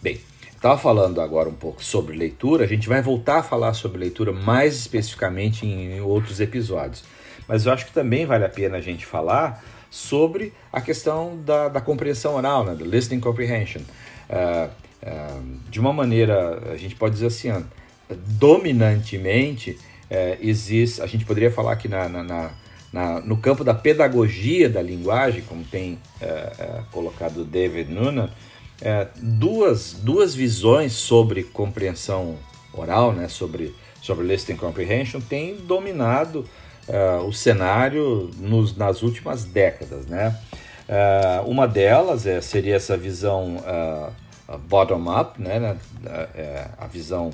Bem, 0.00 0.20
estava 0.54 0.78
falando 0.78 1.20
agora 1.20 1.48
um 1.48 1.54
pouco 1.54 1.82
sobre 1.82 2.16
leitura, 2.16 2.64
a 2.64 2.68
gente 2.68 2.88
vai 2.88 3.02
voltar 3.02 3.38
a 3.38 3.42
falar 3.42 3.74
sobre 3.74 3.98
leitura 3.98 4.32
mais 4.32 4.76
especificamente 4.76 5.66
em, 5.66 5.96
em 5.96 6.00
outros 6.00 6.38
episódios. 6.38 7.02
Mas 7.46 7.66
eu 7.66 7.72
acho 7.72 7.86
que 7.86 7.92
também 7.92 8.24
vale 8.26 8.44
a 8.44 8.48
pena 8.48 8.78
a 8.78 8.80
gente 8.80 9.04
falar 9.04 9.62
sobre 9.92 10.54
a 10.72 10.80
questão 10.80 11.38
da, 11.44 11.68
da 11.68 11.80
compreensão 11.80 12.34
oral, 12.34 12.64
né, 12.64 12.74
listening 12.80 13.20
comprehension. 13.20 13.82
Uh, 13.82 14.70
uh, 15.02 15.42
de 15.68 15.78
uma 15.78 15.92
maneira, 15.92 16.72
a 16.72 16.76
gente 16.78 16.94
pode 16.94 17.12
dizer 17.12 17.26
assim, 17.26 17.50
dominantemente, 18.08 19.72
uh, 20.10 20.38
existe, 20.40 21.02
a 21.02 21.06
gente 21.06 21.26
poderia 21.26 21.50
falar 21.50 21.76
que 21.76 21.88
na, 21.88 22.08
na, 22.08 22.22
na, 22.22 22.50
na, 22.90 23.20
no 23.20 23.36
campo 23.36 23.62
da 23.62 23.74
pedagogia 23.74 24.70
da 24.70 24.80
linguagem, 24.80 25.42
como 25.42 25.62
tem 25.62 25.98
colocado 26.90 27.44
David 27.44 27.92
Noonan, 27.92 28.30
duas, 29.16 29.92
duas 29.92 30.34
visões 30.34 30.92
sobre 30.92 31.42
compreensão 31.42 32.38
oral, 32.72 33.12
né, 33.12 33.28
sobre, 33.28 33.74
sobre 34.00 34.26
listening 34.26 34.56
comprehension, 34.56 35.20
têm 35.20 35.56
dominado 35.56 36.46
uh, 36.92 37.24
o 37.26 37.32
cenário 37.32 38.30
nos, 38.38 38.76
nas 38.76 39.02
últimas 39.02 39.44
décadas. 39.44 40.06
Né? 40.06 40.36
Uh, 40.88 41.48
uma 41.48 41.66
delas 41.66 42.26
é, 42.26 42.40
seria 42.40 42.76
essa 42.76 42.96
visão 42.96 43.56
uh, 43.56 44.58
bottom-up, 44.58 45.40
né? 45.40 45.58
né 45.58 45.76
a 46.78 46.86
visão 46.86 47.30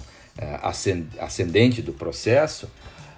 ascendente 1.19 1.83
do 1.83 1.93
processo, 1.93 2.71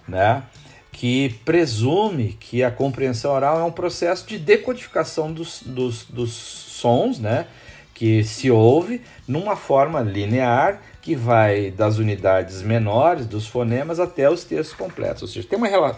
né? 0.09 0.43
que 0.91 1.39
presume 1.45 2.33
que 2.41 2.65
a 2.65 2.71
compreensão 2.71 3.33
oral 3.33 3.61
é 3.61 3.65
um 3.65 3.71
processo 3.71 4.27
de 4.27 4.39
decodificação 4.39 5.31
dos, 5.31 5.63
dos, 5.65 6.05
dos 6.05 6.33
sons, 6.33 7.19
né? 7.19 7.47
que 7.93 8.25
se 8.25 8.51
ouve 8.51 9.03
numa 9.29 9.55
forma 9.55 10.01
linear 10.01 10.81
que 11.03 11.15
vai 11.15 11.71
das 11.71 11.99
unidades 11.99 12.63
menores 12.63 13.27
dos 13.27 13.47
fonemas 13.47 13.99
até 13.99 14.29
os 14.29 14.45
textos 14.45 14.77
completos. 14.77 15.23
Ou 15.23 15.29
seja, 15.29 15.49
tem 15.49 15.59
uma, 15.59 15.97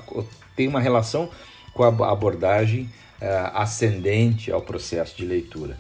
tem 0.55 0.69
uma 0.69 0.81
relação 0.81 1.29
com 1.75 1.83
a 1.83 2.11
abordagem 2.11 2.83
uh, 3.21 3.57
ascendente 3.57 4.53
ao 4.53 4.61
processo 4.61 5.17
de 5.17 5.25
leitura. 5.25 5.77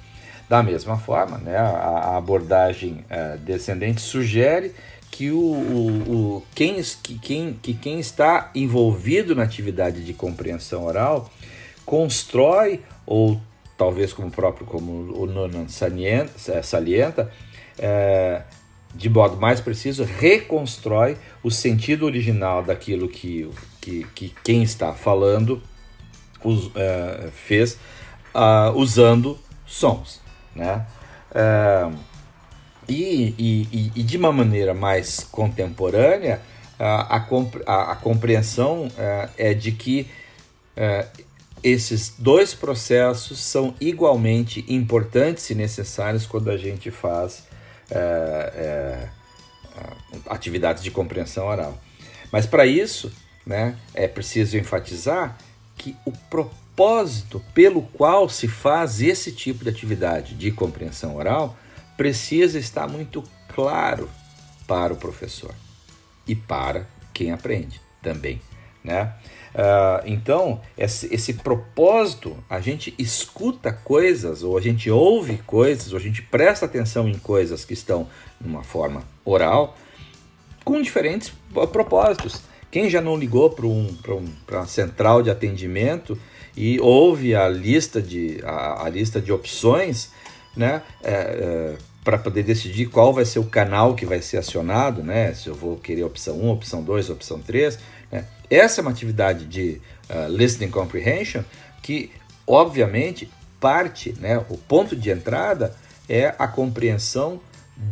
Da 0.49 0.63
mesma 0.63 0.99
forma, 0.99 1.39
né, 1.39 1.57
a, 1.57 1.69
a 1.69 2.17
abordagem 2.17 3.05
uh, 3.11 3.39
descendente 3.39 4.01
sugere 4.01 4.75
que, 5.11 5.31
o, 5.31 5.39
o, 5.39 6.37
o 6.37 6.43
quem, 6.55 6.83
que, 7.03 7.19
quem, 7.19 7.53
que 7.55 7.75
quem 7.75 8.01
está 8.01 8.51
envolvido 8.55 9.35
na 9.35 9.43
atividade 9.43 10.05
de 10.05 10.13
compreensão 10.15 10.85
oral 10.85 11.31
constrói 11.85 12.81
ou 13.07 13.41
talvez 13.77 14.13
como 14.13 14.31
próprio 14.31 14.67
como 14.67 14.93
o 15.21 15.27
Nonan 15.27 15.67
salienta, 15.69 17.31
é, 17.79 18.43
de 18.95 19.09
modo 19.09 19.37
mais 19.37 19.61
preciso, 19.61 20.05
reconstrói 20.05 21.17
o 21.43 21.51
sentido 21.51 22.05
original 22.05 22.63
daquilo 22.63 23.09
que, 23.09 23.49
que, 23.81 24.07
que 24.15 24.35
quem 24.45 24.63
está 24.63 24.93
falando 24.93 25.63
us, 26.45 26.71
é, 26.75 27.31
fez 27.33 27.79
uh, 28.35 28.77
usando 28.77 29.39
sons. 29.67 30.21
Né? 30.55 30.87
É, 31.35 31.91
e, 32.89 33.35
e, 33.39 33.93
e, 33.97 34.03
de 34.03 34.19
uma 34.19 34.33
maneira 34.33 34.75
mais 34.75 35.21
contemporânea, 35.21 36.41
a, 36.79 37.17
a, 37.17 37.93
a 37.93 37.97
compreensão 37.97 38.91
é, 38.99 39.29
é 39.39 39.55
de 39.55 39.73
que 39.73 40.07
esses 41.63 42.15
dois 42.19 42.55
processos 42.55 43.39
são 43.39 43.73
igualmente 43.81 44.65
importantes 44.69 45.49
e 45.49 45.55
necessários 45.55 46.27
quando 46.27 46.51
a 46.51 46.57
gente 46.57 46.91
faz 46.91 47.45
é, 47.91 47.99
é, 48.55 49.09
atividades 50.27 50.83
de 50.83 50.91
compreensão 50.91 51.47
oral. 51.47 51.79
Mas 52.31 52.47
para 52.47 52.67
isso, 52.67 53.13
né, 53.47 53.77
é 53.95 54.09
preciso 54.09 54.57
enfatizar 54.57 55.37
que 55.77 55.97
o 56.05 56.13
propósito 56.13 57.43
pelo 57.55 57.83
qual 57.83 58.29
se 58.29 58.49
faz 58.49 59.01
esse 59.01 59.33
tipo 59.33 59.65
de 59.65 59.71
atividade 59.71 60.35
de 60.35 60.51
compreensão 60.51 61.17
oral 61.17 61.57
precisa 61.97 62.59
estar 62.59 62.89
muito 62.89 63.23
claro 63.55 64.09
para 64.67 64.93
o 64.93 64.97
professor 64.97 65.55
e 66.27 66.35
para 66.35 66.87
quem 67.13 67.33
aprende 67.33 67.81
também, 68.01 68.41
né? 68.83 69.13
Uh, 69.55 70.03
então, 70.07 70.61
esse, 70.79 71.13
esse, 71.15 71.35
propósito, 71.35 72.37
a 72.49 72.59
gente 72.59 72.95
escuta 72.99 73.71
coisas, 73.71 74.43
ou 74.43 74.57
a 74.57 74.61
gente 74.63 74.91
ouve 74.91 75.39
coisas, 75.47 75.93
ou 75.93 75.99
a 75.99 76.01
gente 76.01 76.23
presta 76.23 76.65
atenção 76.65 77.07
em 77.07 77.19
coisas 77.19 77.65
que 77.65 77.75
estão 77.75 78.09
numa 78.41 78.63
forma 78.63 79.03
oral, 79.25 79.77
com 80.65 80.81
diferentes 80.81 81.33
propósitos. 81.71 82.41
Quem 82.71 82.89
já 82.89 83.03
não 83.03 83.17
ligou 83.17 83.51
para 83.51 83.67
um, 83.67 83.95
um, 84.09 84.25
uma 84.51 84.67
central 84.67 85.23
de 85.23 85.31
atendimento 85.31 86.19
e 86.57 86.81
ouve 86.81 87.35
a 87.35 87.47
lista 87.47 88.01
de, 88.01 88.41
a, 88.43 88.87
a 88.87 88.89
lista 88.89 89.21
de 89.21 89.31
opções, 89.31 90.11
né? 90.57 90.83
É, 91.03 91.13
é, 91.13 91.77
para 92.05 92.19
poder 92.19 92.43
decidir 92.43 92.87
qual 92.87 93.13
vai 93.13 93.25
ser 93.25 93.39
o 93.39 93.45
canal 93.45 93.95
que 93.95 94.05
vai 94.05 94.21
ser 94.21 94.39
acionado, 94.39 95.05
né? 95.05 95.33
Se 95.35 95.49
eu 95.49 95.55
vou 95.55 95.77
querer 95.77 96.03
opção 96.03 96.41
1, 96.41 96.51
opção 96.51 96.83
2, 96.83 97.11
opção 97.11 97.39
3. 97.41 97.79
Essa 98.53 98.81
é 98.81 98.83
uma 98.83 98.91
atividade 98.91 99.47
de 99.47 99.81
uh, 100.11 100.29
listening 100.29 100.71
comprehension 100.71 101.43
que, 101.83 102.11
obviamente, 102.47 103.31
parte, 103.59 104.15
né? 104.21 104.45
O 104.51 104.59
ponto 104.59 104.95
de 104.95 105.11
entrada 105.11 105.75
é 106.07 106.35
a 106.39 106.47
compreensão 106.47 107.41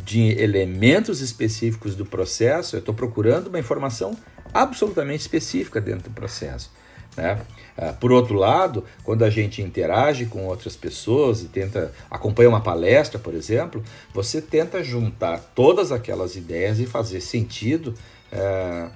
de 0.05 0.39
elementos 0.39 1.23
específicos 1.23 1.97
do 1.97 2.05
processo. 2.05 2.77
Eu 2.77 2.81
estou 2.81 2.95
procurando 2.95 3.47
uma 3.47 3.59
informação 3.59 4.15
absolutamente 4.53 5.23
específica 5.23 5.81
dentro 5.81 6.11
do 6.11 6.15
processo. 6.15 6.71
Né? 7.17 7.41
Ah, 7.79 7.95
por 7.95 8.13
outro 8.13 8.35
lado, 8.35 8.85
quando 9.03 9.25
a 9.25 9.31
gente 9.31 9.63
interage 9.63 10.27
com 10.27 10.47
outras 10.47 10.77
pessoas 10.77 11.41
e 11.41 11.47
tenta 11.47 11.93
acompanha 12.11 12.51
uma 12.51 12.61
palestra, 12.61 13.19
por 13.19 13.35
exemplo, 13.35 13.83
você 14.13 14.43
tenta 14.43 14.85
juntar 14.85 15.39
todas 15.55 15.91
aquelas 15.91 16.37
ideias 16.37 16.79
e 16.79 16.87
fazer 16.87 17.23
sentido 17.23 17.95
é, 18.31 18.89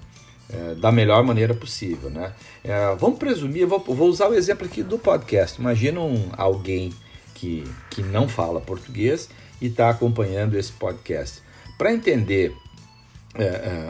é, 0.51 0.75
da 0.75 0.93
melhor 0.93 1.23
maneira 1.25 1.55
possível. 1.55 2.11
Né? 2.11 2.33
É, 2.63 2.95
vamos 2.97 3.19
presumir, 3.19 3.67
vou, 3.67 3.81
vou, 3.81 4.09
usar 4.09 4.29
o 4.29 4.35
exemplo 4.35 4.67
aqui 4.67 4.83
do 4.83 4.99
podcast. 4.99 5.61
Imagina 5.61 6.01
um, 6.01 6.31
alguém 6.37 6.93
que, 7.35 7.65
que 7.91 8.03
não 8.03 8.29
fala 8.29 8.61
português 8.61 9.29
e 9.61 9.67
está 9.67 9.91
acompanhando 9.91 10.57
esse 10.57 10.73
podcast. 10.73 11.43
Para 11.77 11.93
entender 11.93 12.55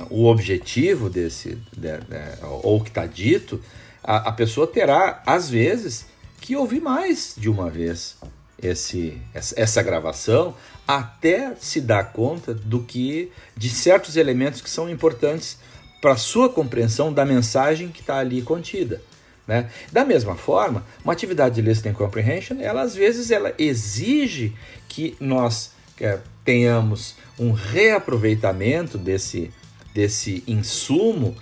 o 0.09 0.25
objetivo 0.25 1.11
desse, 1.11 1.59
de, 1.77 1.99
de, 1.99 2.45
ou 2.63 2.79
o 2.79 2.83
que 2.83 2.89
está 2.89 3.05
dito, 3.05 3.61
a, 4.03 4.29
a 4.29 4.33
pessoa 4.33 4.67
terá, 4.67 5.23
às 5.27 5.51
vezes, 5.51 6.07
que 6.41 6.57
ouvir 6.57 6.81
mais 6.81 7.35
de 7.37 7.49
uma 7.49 7.71
vez 7.71 8.17
esse, 8.63 9.21
essa 9.35 9.83
gravação 9.83 10.55
até 10.87 11.55
se 11.57 11.81
dar 11.81 12.13
conta 12.13 12.53
do 12.53 12.83
que 12.83 13.31
de 13.57 13.71
certos 13.71 14.17
elementos 14.17 14.61
que 14.61 14.69
são 14.69 14.89
importantes 14.89 15.59
para 16.05 16.19
sua 16.19 16.51
compreensão 16.51 17.11
da 17.11 17.25
mensagem 17.25 17.89
que 17.89 18.03
está 18.03 18.19
ali 18.19 18.43
contida. 18.43 19.01
Né? 19.47 19.71
Da 19.91 20.05
mesma 20.05 20.35
forma, 20.35 20.85
uma 21.03 21.15
atividade 21.15 21.55
de 21.55 21.63
listening 21.63 21.95
comprehension, 21.95 22.61
ela 22.61 22.83
às 22.83 22.95
vezes 22.95 23.31
ela 23.31 23.55
exige 23.57 24.55
que 24.87 25.17
nós 25.19 25.73
é, 25.99 26.19
tenhamos 26.45 27.15
um 27.39 27.53
reaproveitamento 27.53 28.99
desse, 28.99 29.51
desse 29.95 30.45
insumo 30.47 31.35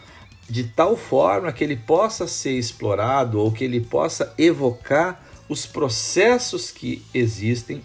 de 0.49 0.63
tal 0.63 0.97
forma 0.97 1.53
que 1.53 1.65
ele 1.65 1.75
possa 1.75 2.29
ser 2.29 2.53
explorado 2.53 3.41
ou 3.41 3.51
que 3.51 3.65
ele 3.65 3.81
possa 3.81 4.33
evocar 4.39 5.27
os 5.49 5.67
processos 5.67 6.71
que 6.71 7.05
existem 7.13 7.83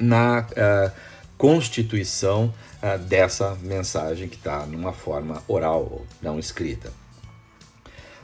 na 0.00 0.40
uh, 0.40 0.92
constituição 1.38 2.52
uh, 2.82 2.98
dessa 2.98 3.56
mensagem 3.62 4.28
que 4.28 4.36
está 4.36 4.66
numa 4.66 4.92
forma 4.92 5.42
oral 5.46 6.04
não 6.20 6.38
escrita. 6.38 6.92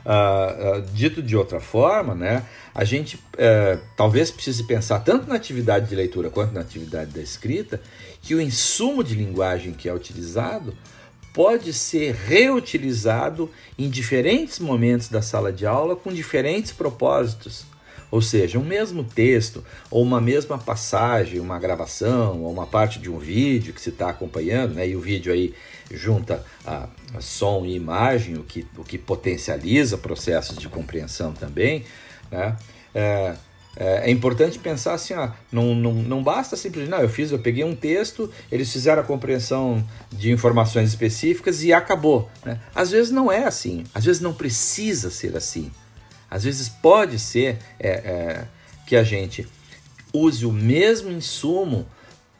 Uh, 0.05 0.81
dito 0.93 1.21
de 1.21 1.35
outra 1.35 1.59
forma, 1.59 2.15
né, 2.15 2.45
a 2.73 2.83
gente 2.83 3.19
talvez 3.95 4.31
precise 4.31 4.63
pensar 4.63 4.99
tanto 4.99 5.27
na 5.27 5.35
atividade 5.35 5.89
de 5.89 5.95
leitura 5.95 6.29
quanto 6.29 6.53
na 6.53 6.61
atividade 6.61 7.11
da 7.11 7.21
escrita 7.21 7.81
que 8.21 8.33
o 8.33 8.41
insumo 8.41 9.03
de 9.03 9.13
linguagem 9.13 9.73
que 9.73 9.89
é 9.89 9.93
utilizado 9.93 10.75
pode 11.33 11.73
ser 11.73 12.13
reutilizado 12.15 13.49
em 13.77 13.89
diferentes 13.89 14.59
momentos 14.59 15.09
da 15.09 15.21
sala 15.21 15.53
de 15.53 15.65
aula 15.65 15.95
com 15.95 16.11
diferentes 16.11 16.71
propósitos. 16.71 17.65
Ou 18.11 18.21
seja, 18.21 18.57
um 18.57 18.65
mesmo 18.65 19.03
texto, 19.03 19.63
ou 19.91 20.01
uma 20.01 20.19
mesma 20.19 20.57
passagem, 20.57 21.39
uma 21.39 21.59
gravação, 21.59 22.41
ou 22.41 22.51
uma 22.51 22.65
parte 22.65 22.99
de 22.99 23.09
um 23.09 23.19
vídeo 23.19 23.73
que 23.73 23.81
se 23.81 23.89
está 23.89 24.09
acompanhando, 24.09 24.73
né? 24.73 24.87
e 24.87 24.95
o 24.95 25.01
vídeo 25.01 25.31
aí 25.31 25.53
junta 25.91 26.43
a, 26.65 26.87
a, 27.15 27.21
som 27.21 27.65
e 27.65 27.75
imagem, 27.75 28.35
o 28.35 28.43
que, 28.43 28.65
o 28.77 28.83
que 28.83 28.97
potencializa 28.97 29.97
processos 29.97 30.57
de 30.57 30.67
compreensão 30.67 31.33
também. 31.33 31.85
Né? 32.31 32.55
É, 32.93 33.35
é, 33.75 34.09
é, 34.09 34.11
importante 34.11 34.57
pensar 34.57 34.93
assim, 34.93 35.13
ó, 35.13 35.29
não, 35.51 35.75
não, 35.75 35.93
não 35.93 36.23
basta 36.23 36.55
simplesmente, 36.57 36.91
não, 36.91 37.01
eu 37.01 37.09
fiz, 37.09 37.31
eu 37.31 37.39
peguei 37.39 37.63
um 37.63 37.75
texto, 37.75 38.29
eles 38.51 38.71
fizeram 38.71 39.01
a 39.01 39.05
compreensão 39.05 39.83
de 40.11 40.31
informações 40.31 40.89
específicas 40.89 41.63
e 41.63 41.71
acabou. 41.71 42.29
Né? 42.43 42.59
Às 42.73 42.91
vezes 42.91 43.11
não 43.11 43.31
é 43.31 43.45
assim, 43.45 43.83
às 43.93 44.05
vezes 44.05 44.21
não 44.21 44.33
precisa 44.33 45.11
ser 45.11 45.37
assim. 45.37 45.71
Às 46.29 46.43
vezes 46.43 46.69
pode 46.69 47.19
ser 47.19 47.57
é, 47.79 47.89
é, 47.89 48.47
que 48.85 48.95
a 48.95 49.03
gente 49.03 49.47
use 50.13 50.45
o 50.45 50.51
mesmo 50.51 51.11
insumo 51.11 51.85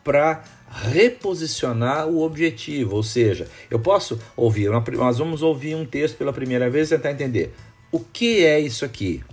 para 0.04 0.44
reposicionar 0.72 2.08
o 2.08 2.22
objetivo, 2.22 2.96
ou 2.96 3.04
seja, 3.04 3.48
eu 3.70 3.80
posso 3.80 4.20
ouvir, 4.36 4.70
nós 4.70 5.18
vamos 5.18 5.42
ouvir 5.42 5.76
um 5.76 5.86
texto 5.86 6.16
pela 6.18 6.32
primeira 6.32 6.70
vez 6.70 6.92
e 6.92 6.96
tentar 6.96 7.12
entender. 7.12 7.56
O 7.92 8.00
que 8.00 8.46
é 8.46 8.60
isso 8.60 8.86
aqui, 8.86 9.24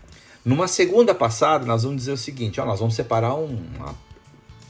numa 0.46 0.68
segunda 0.68 1.14
passada, 1.14 1.66
nós 1.66 1.82
vamos 1.82 1.98
dizer 1.98 2.12
o 2.12 2.16
seguinte: 2.16 2.60
ó, 2.60 2.64
nós 2.64 2.78
vamos 2.78 2.94
separar 2.94 3.34
uma 3.34 3.94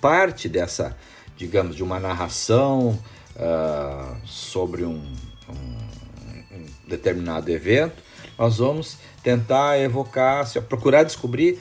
parte 0.01 0.49
dessa, 0.49 0.97
digamos, 1.37 1.77
de 1.77 1.83
uma 1.83 2.01
narração 2.01 2.99
uh, 3.37 4.17
sobre 4.27 4.85
um, 4.85 5.03
um, 5.49 6.57
um, 6.57 6.67
determinado 6.89 7.51
evento. 7.51 8.03
Nós 8.39 8.57
vamos 8.57 8.97
tentar 9.27 9.77
evocar, 9.81 10.43
assim, 10.43 10.61
procurar 10.61 11.03
descobrir 11.03 11.59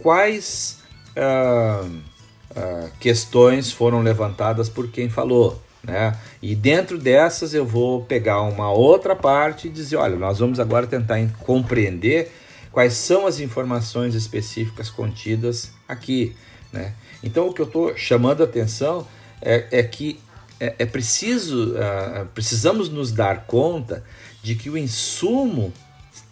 quais 0.00 0.80
uh, 1.16 1.86
uh, 1.86 2.90
questões 2.98 3.70
foram 3.70 4.02
levantadas 4.02 4.68
por 4.68 4.88
quem 4.88 5.08
falou. 5.08 5.62
Né? 5.84 6.18
E 6.42 6.52
dentro 6.56 6.98
dessas 6.98 7.54
eu 7.54 7.64
vou 7.64 8.02
pegar 8.02 8.40
uma 8.40 8.72
outra 8.72 9.14
parte 9.14 9.68
e 9.68 9.70
dizer: 9.70 9.98
olha, 9.98 10.16
nós 10.16 10.40
vamos 10.40 10.58
agora 10.58 10.84
tentar 10.84 11.24
compreender 11.44 12.32
quais 12.72 12.94
são 12.94 13.24
as 13.24 13.38
informações 13.38 14.16
específicas 14.16 14.90
contidas 14.90 15.70
aqui. 15.86 16.34
Né? 16.72 16.92
Então, 17.22 17.46
o 17.46 17.54
que 17.54 17.62
eu 17.62 17.66
estou 17.66 17.96
chamando 17.96 18.40
a 18.40 18.46
atenção 18.46 19.06
é, 19.40 19.66
é 19.70 19.82
que 19.84 20.18
é, 20.58 20.74
é 20.80 20.86
preciso, 20.86 21.72
uh, 21.72 22.26
precisamos 22.34 22.88
nos 22.88 23.12
dar 23.12 23.46
conta 23.46 24.02
de 24.42 24.56
que 24.56 24.68
o 24.68 24.76
insumo 24.76 25.72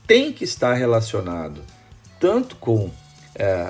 tem 0.08 0.32
que 0.32 0.42
estar 0.42 0.72
relacionado 0.72 1.62
tanto 2.18 2.56
com 2.56 2.86
uh, 2.86 2.92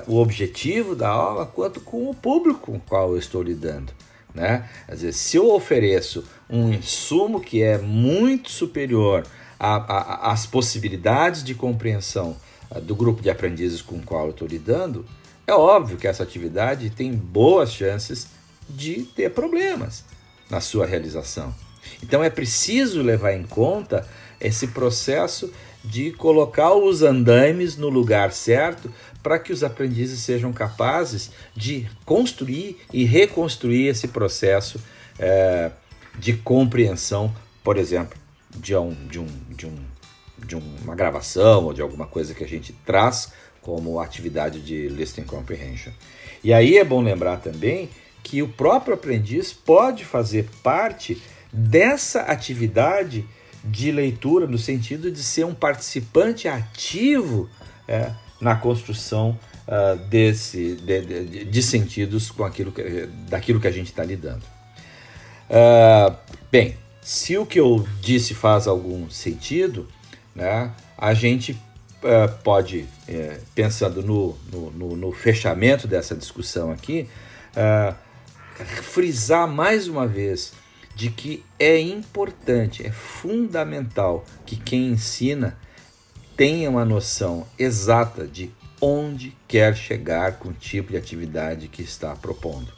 o 0.07 0.19
objetivo 0.19 0.95
da 0.95 1.09
aula 1.09 1.45
quanto 1.45 1.81
com 1.81 2.09
o 2.09 2.15
público 2.15 2.61
com 2.61 2.77
o 2.77 2.79
qual 2.79 3.11
eu 3.11 3.19
estou 3.19 3.43
lidando. 3.43 3.93
Né? 4.33 4.67
Às 4.87 5.01
vezes, 5.01 5.19
se 5.19 5.37
eu 5.37 5.51
ofereço 5.51 6.23
um 6.49 6.71
insumo 6.71 7.41
que 7.41 7.61
é 7.61 7.77
muito 7.77 8.49
superior 8.49 9.27
às 9.59 10.45
possibilidades 10.45 11.43
de 11.43 11.53
compreensão 11.53 12.37
do 12.83 12.95
grupo 12.95 13.21
de 13.21 13.29
aprendizes 13.29 13.81
com 13.81 13.97
o 13.97 14.01
qual 14.01 14.25
eu 14.25 14.31
estou 14.31 14.47
lidando, 14.47 15.05
é 15.45 15.53
óbvio 15.53 15.97
que 15.97 16.07
essa 16.07 16.23
atividade 16.23 16.89
tem 16.91 17.11
boas 17.11 17.73
chances 17.73 18.27
de 18.69 19.03
ter 19.03 19.31
problemas 19.31 20.05
na 20.49 20.61
sua 20.61 20.85
realização. 20.85 21.53
Então 22.01 22.23
é 22.23 22.29
preciso 22.29 23.01
levar 23.01 23.33
em 23.33 23.43
conta 23.43 24.07
esse 24.39 24.67
processo 24.67 25.51
de 25.83 26.11
colocar 26.11 26.73
os 26.73 27.01
andaimes 27.01 27.77
no 27.77 27.89
lugar 27.89 28.31
certo 28.31 28.91
para 29.23 29.39
que 29.39 29.53
os 29.53 29.63
aprendizes 29.63 30.19
sejam 30.19 30.51
capazes 30.51 31.31
de 31.55 31.87
construir 32.05 32.77
e 32.91 33.05
reconstruir 33.05 33.87
esse 33.87 34.07
processo 34.09 34.79
é, 35.17 35.71
de 36.17 36.33
compreensão, 36.33 37.33
por 37.63 37.77
exemplo, 37.77 38.17
de 38.55 38.75
um, 38.75 38.93
de 39.07 39.19
um, 39.19 39.27
de 39.49 39.67
um 39.67 39.75
de 40.45 40.55
uma 40.55 40.95
gravação 40.95 41.65
ou 41.65 41.73
de 41.73 41.81
alguma 41.81 42.07
coisa 42.07 42.33
que 42.33 42.43
a 42.43 42.47
gente 42.47 42.73
traz 42.85 43.31
como 43.61 43.99
atividade 43.99 44.61
de 44.61 44.87
listening 44.87 45.27
comprehension. 45.27 45.91
E 46.43 46.53
aí 46.53 46.77
é 46.77 46.83
bom 46.83 47.01
lembrar 47.01 47.37
também 47.37 47.89
que 48.23 48.41
o 48.41 48.47
próprio 48.47 48.93
aprendiz 48.93 49.53
pode 49.53 50.05
fazer 50.05 50.49
parte 50.63 51.21
dessa 51.51 52.21
atividade 52.21 53.25
de 53.63 53.91
leitura, 53.91 54.47
no 54.47 54.57
sentido 54.57 55.11
de 55.11 55.23
ser 55.23 55.45
um 55.45 55.53
participante 55.53 56.47
ativo 56.47 57.49
é, 57.87 58.11
na 58.39 58.55
construção 58.55 59.37
uh, 59.67 59.97
desse, 60.07 60.75
de, 60.75 61.01
de, 61.01 61.45
de, 61.45 61.63
sentidos 61.63 62.31
com 62.31 62.43
aquilo 62.43 62.71
que, 62.71 63.07
daquilo 63.27 63.59
que 63.59 63.67
a 63.67 63.71
gente 63.71 63.87
está 63.87 64.03
lidando. 64.03 64.43
Uh, 65.49 66.15
bem, 66.51 66.77
se 67.01 67.37
o 67.37 67.45
que 67.45 67.59
eu 67.59 67.85
disse 68.01 68.33
faz 68.33 68.67
algum 68.67 69.09
sentido, 69.09 69.87
né, 70.33 70.71
a 70.97 71.13
gente 71.13 71.51
uh, 71.51 72.31
pode, 72.43 72.85
uh, 73.09 73.41
pensando 73.53 74.01
no, 74.01 74.37
no, 74.51 74.95
no, 74.95 75.11
fechamento 75.11 75.87
dessa 75.87 76.15
discussão 76.15 76.71
aqui, 76.71 77.09
frisar 78.83 79.47
mais 79.47 79.87
uma 79.87 80.05
vez 80.07 80.53
de 80.99 81.09
que 81.09 81.45
é 81.57 81.79
importante, 81.79 82.85
é 82.85 82.91
fundamental 82.91 84.25
que 84.45 84.57
quem 84.57 84.89
ensina 84.89 85.57
tenha 86.35 86.69
uma 86.69 86.83
noção 86.83 87.47
exata 87.57 88.27
de 88.27 88.51
onde 88.81 89.33
quer 89.47 89.77
chegar 89.77 90.39
com 90.39 90.49
o 90.49 90.53
tipo 90.53 90.91
de 90.91 90.97
atividade 90.97 91.69
que 91.69 91.81
está 91.81 92.13
propondo. 92.17 92.73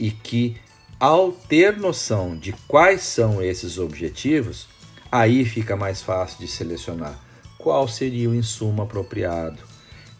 E 0.00 0.10
que, 0.10 0.56
ao 0.98 1.30
ter 1.30 1.76
noção 1.76 2.34
de 2.34 2.54
quais 2.66 3.02
são 3.02 3.42
esses 3.42 3.76
objetivos, 3.76 4.66
aí 5.12 5.44
fica 5.44 5.76
mais 5.76 6.00
fácil 6.00 6.38
de 6.38 6.48
selecionar 6.48 7.20
qual 7.58 7.86
seria 7.86 8.30
o 8.30 8.34
insumo 8.34 8.80
apropriado, 8.80 9.62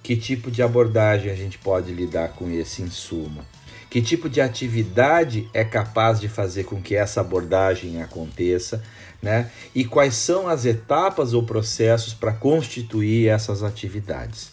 que 0.03 0.15
tipo 0.15 0.51
de 0.51 0.63
abordagem 0.63 1.33
a 1.33 1.35
gente 1.35 1.57
pode 1.57 1.91
lidar 1.91 2.35
com 2.35 2.51
esse 2.51 2.83
insumo, 2.83 3.43
que 3.91 4.03
tipo 4.03 4.29
de 4.29 4.41
atividade 4.41 5.49
é 5.55 5.65
capaz 5.65 6.21
de 6.21 6.29
fazer 6.29 6.65
com 6.65 6.81
que 6.81 6.95
essa 6.95 7.21
abordagem 7.21 8.03
aconteça, 8.03 8.83
né? 9.23 9.51
E 9.75 9.85
quais 9.85 10.15
são 10.15 10.49
as 10.49 10.65
etapas 10.65 11.33
ou 11.33 11.43
processos 11.43 12.15
para 12.15 12.33
constituir 12.33 13.29
essas 13.29 13.63
atividades. 13.63 14.53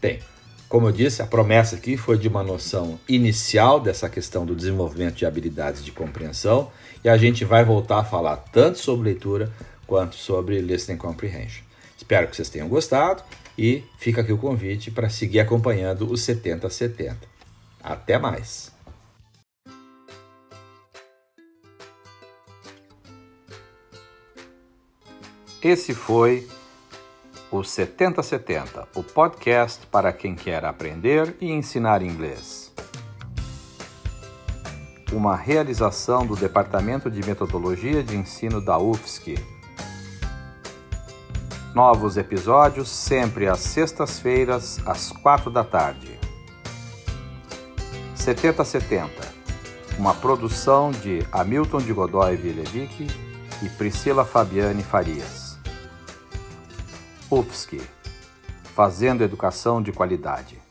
Bem, 0.00 0.20
como 0.68 0.88
eu 0.88 0.92
disse, 0.92 1.22
a 1.22 1.26
promessa 1.26 1.76
aqui 1.76 1.96
foi 1.96 2.18
de 2.18 2.26
uma 2.26 2.42
noção 2.42 2.98
inicial 3.08 3.78
dessa 3.78 4.08
questão 4.08 4.44
do 4.44 4.56
desenvolvimento 4.56 5.16
de 5.16 5.26
habilidades 5.26 5.84
de 5.84 5.92
compreensão, 5.92 6.70
e 7.04 7.08
a 7.08 7.16
gente 7.16 7.44
vai 7.44 7.64
voltar 7.64 7.98
a 7.98 8.04
falar 8.04 8.36
tanto 8.36 8.78
sobre 8.78 9.10
leitura 9.10 9.52
quanto 9.86 10.16
sobre 10.16 10.60
listening 10.60 10.98
comprehension. 10.98 11.62
Espero 11.96 12.26
que 12.28 12.34
vocês 12.34 12.48
tenham 12.48 12.68
gostado 12.68 13.22
e 13.56 13.84
fica 13.98 14.20
aqui 14.20 14.32
o 14.32 14.38
convite 14.38 14.90
para 14.90 15.08
seguir 15.08 15.40
acompanhando 15.40 16.10
os 16.10 16.22
7070. 16.22 17.33
Até 17.84 18.18
mais! 18.18 18.72
Esse 25.62 25.94
foi 25.94 26.48
o 27.50 27.62
7070, 27.62 28.88
o 28.94 29.02
podcast 29.02 29.86
para 29.86 30.12
quem 30.12 30.34
quer 30.34 30.64
aprender 30.64 31.36
e 31.40 31.50
ensinar 31.50 32.02
inglês. 32.02 32.72
Uma 35.12 35.36
realização 35.36 36.26
do 36.26 36.34
Departamento 36.34 37.10
de 37.10 37.24
Metodologia 37.24 38.02
de 38.02 38.16
Ensino 38.16 38.60
da 38.60 38.78
UFSC 38.78 39.36
Novos 41.74 42.16
episódios 42.16 42.88
sempre 42.88 43.48
às 43.48 43.58
sextas-feiras, 43.58 44.78
às 44.86 45.10
quatro 45.10 45.50
da 45.50 45.64
tarde. 45.64 46.13
7070, 48.24 49.10
uma 49.98 50.14
produção 50.14 50.90
de 50.90 51.22
Hamilton 51.30 51.76
de 51.76 51.92
Godoy 51.92 52.36
Vilevic 52.36 53.06
e 53.62 53.68
Priscila 53.68 54.24
Fabiane 54.24 54.82
Farias. 54.82 55.58
UFSC, 57.30 57.82
fazendo 58.74 59.22
educação 59.22 59.82
de 59.82 59.92
qualidade. 59.92 60.63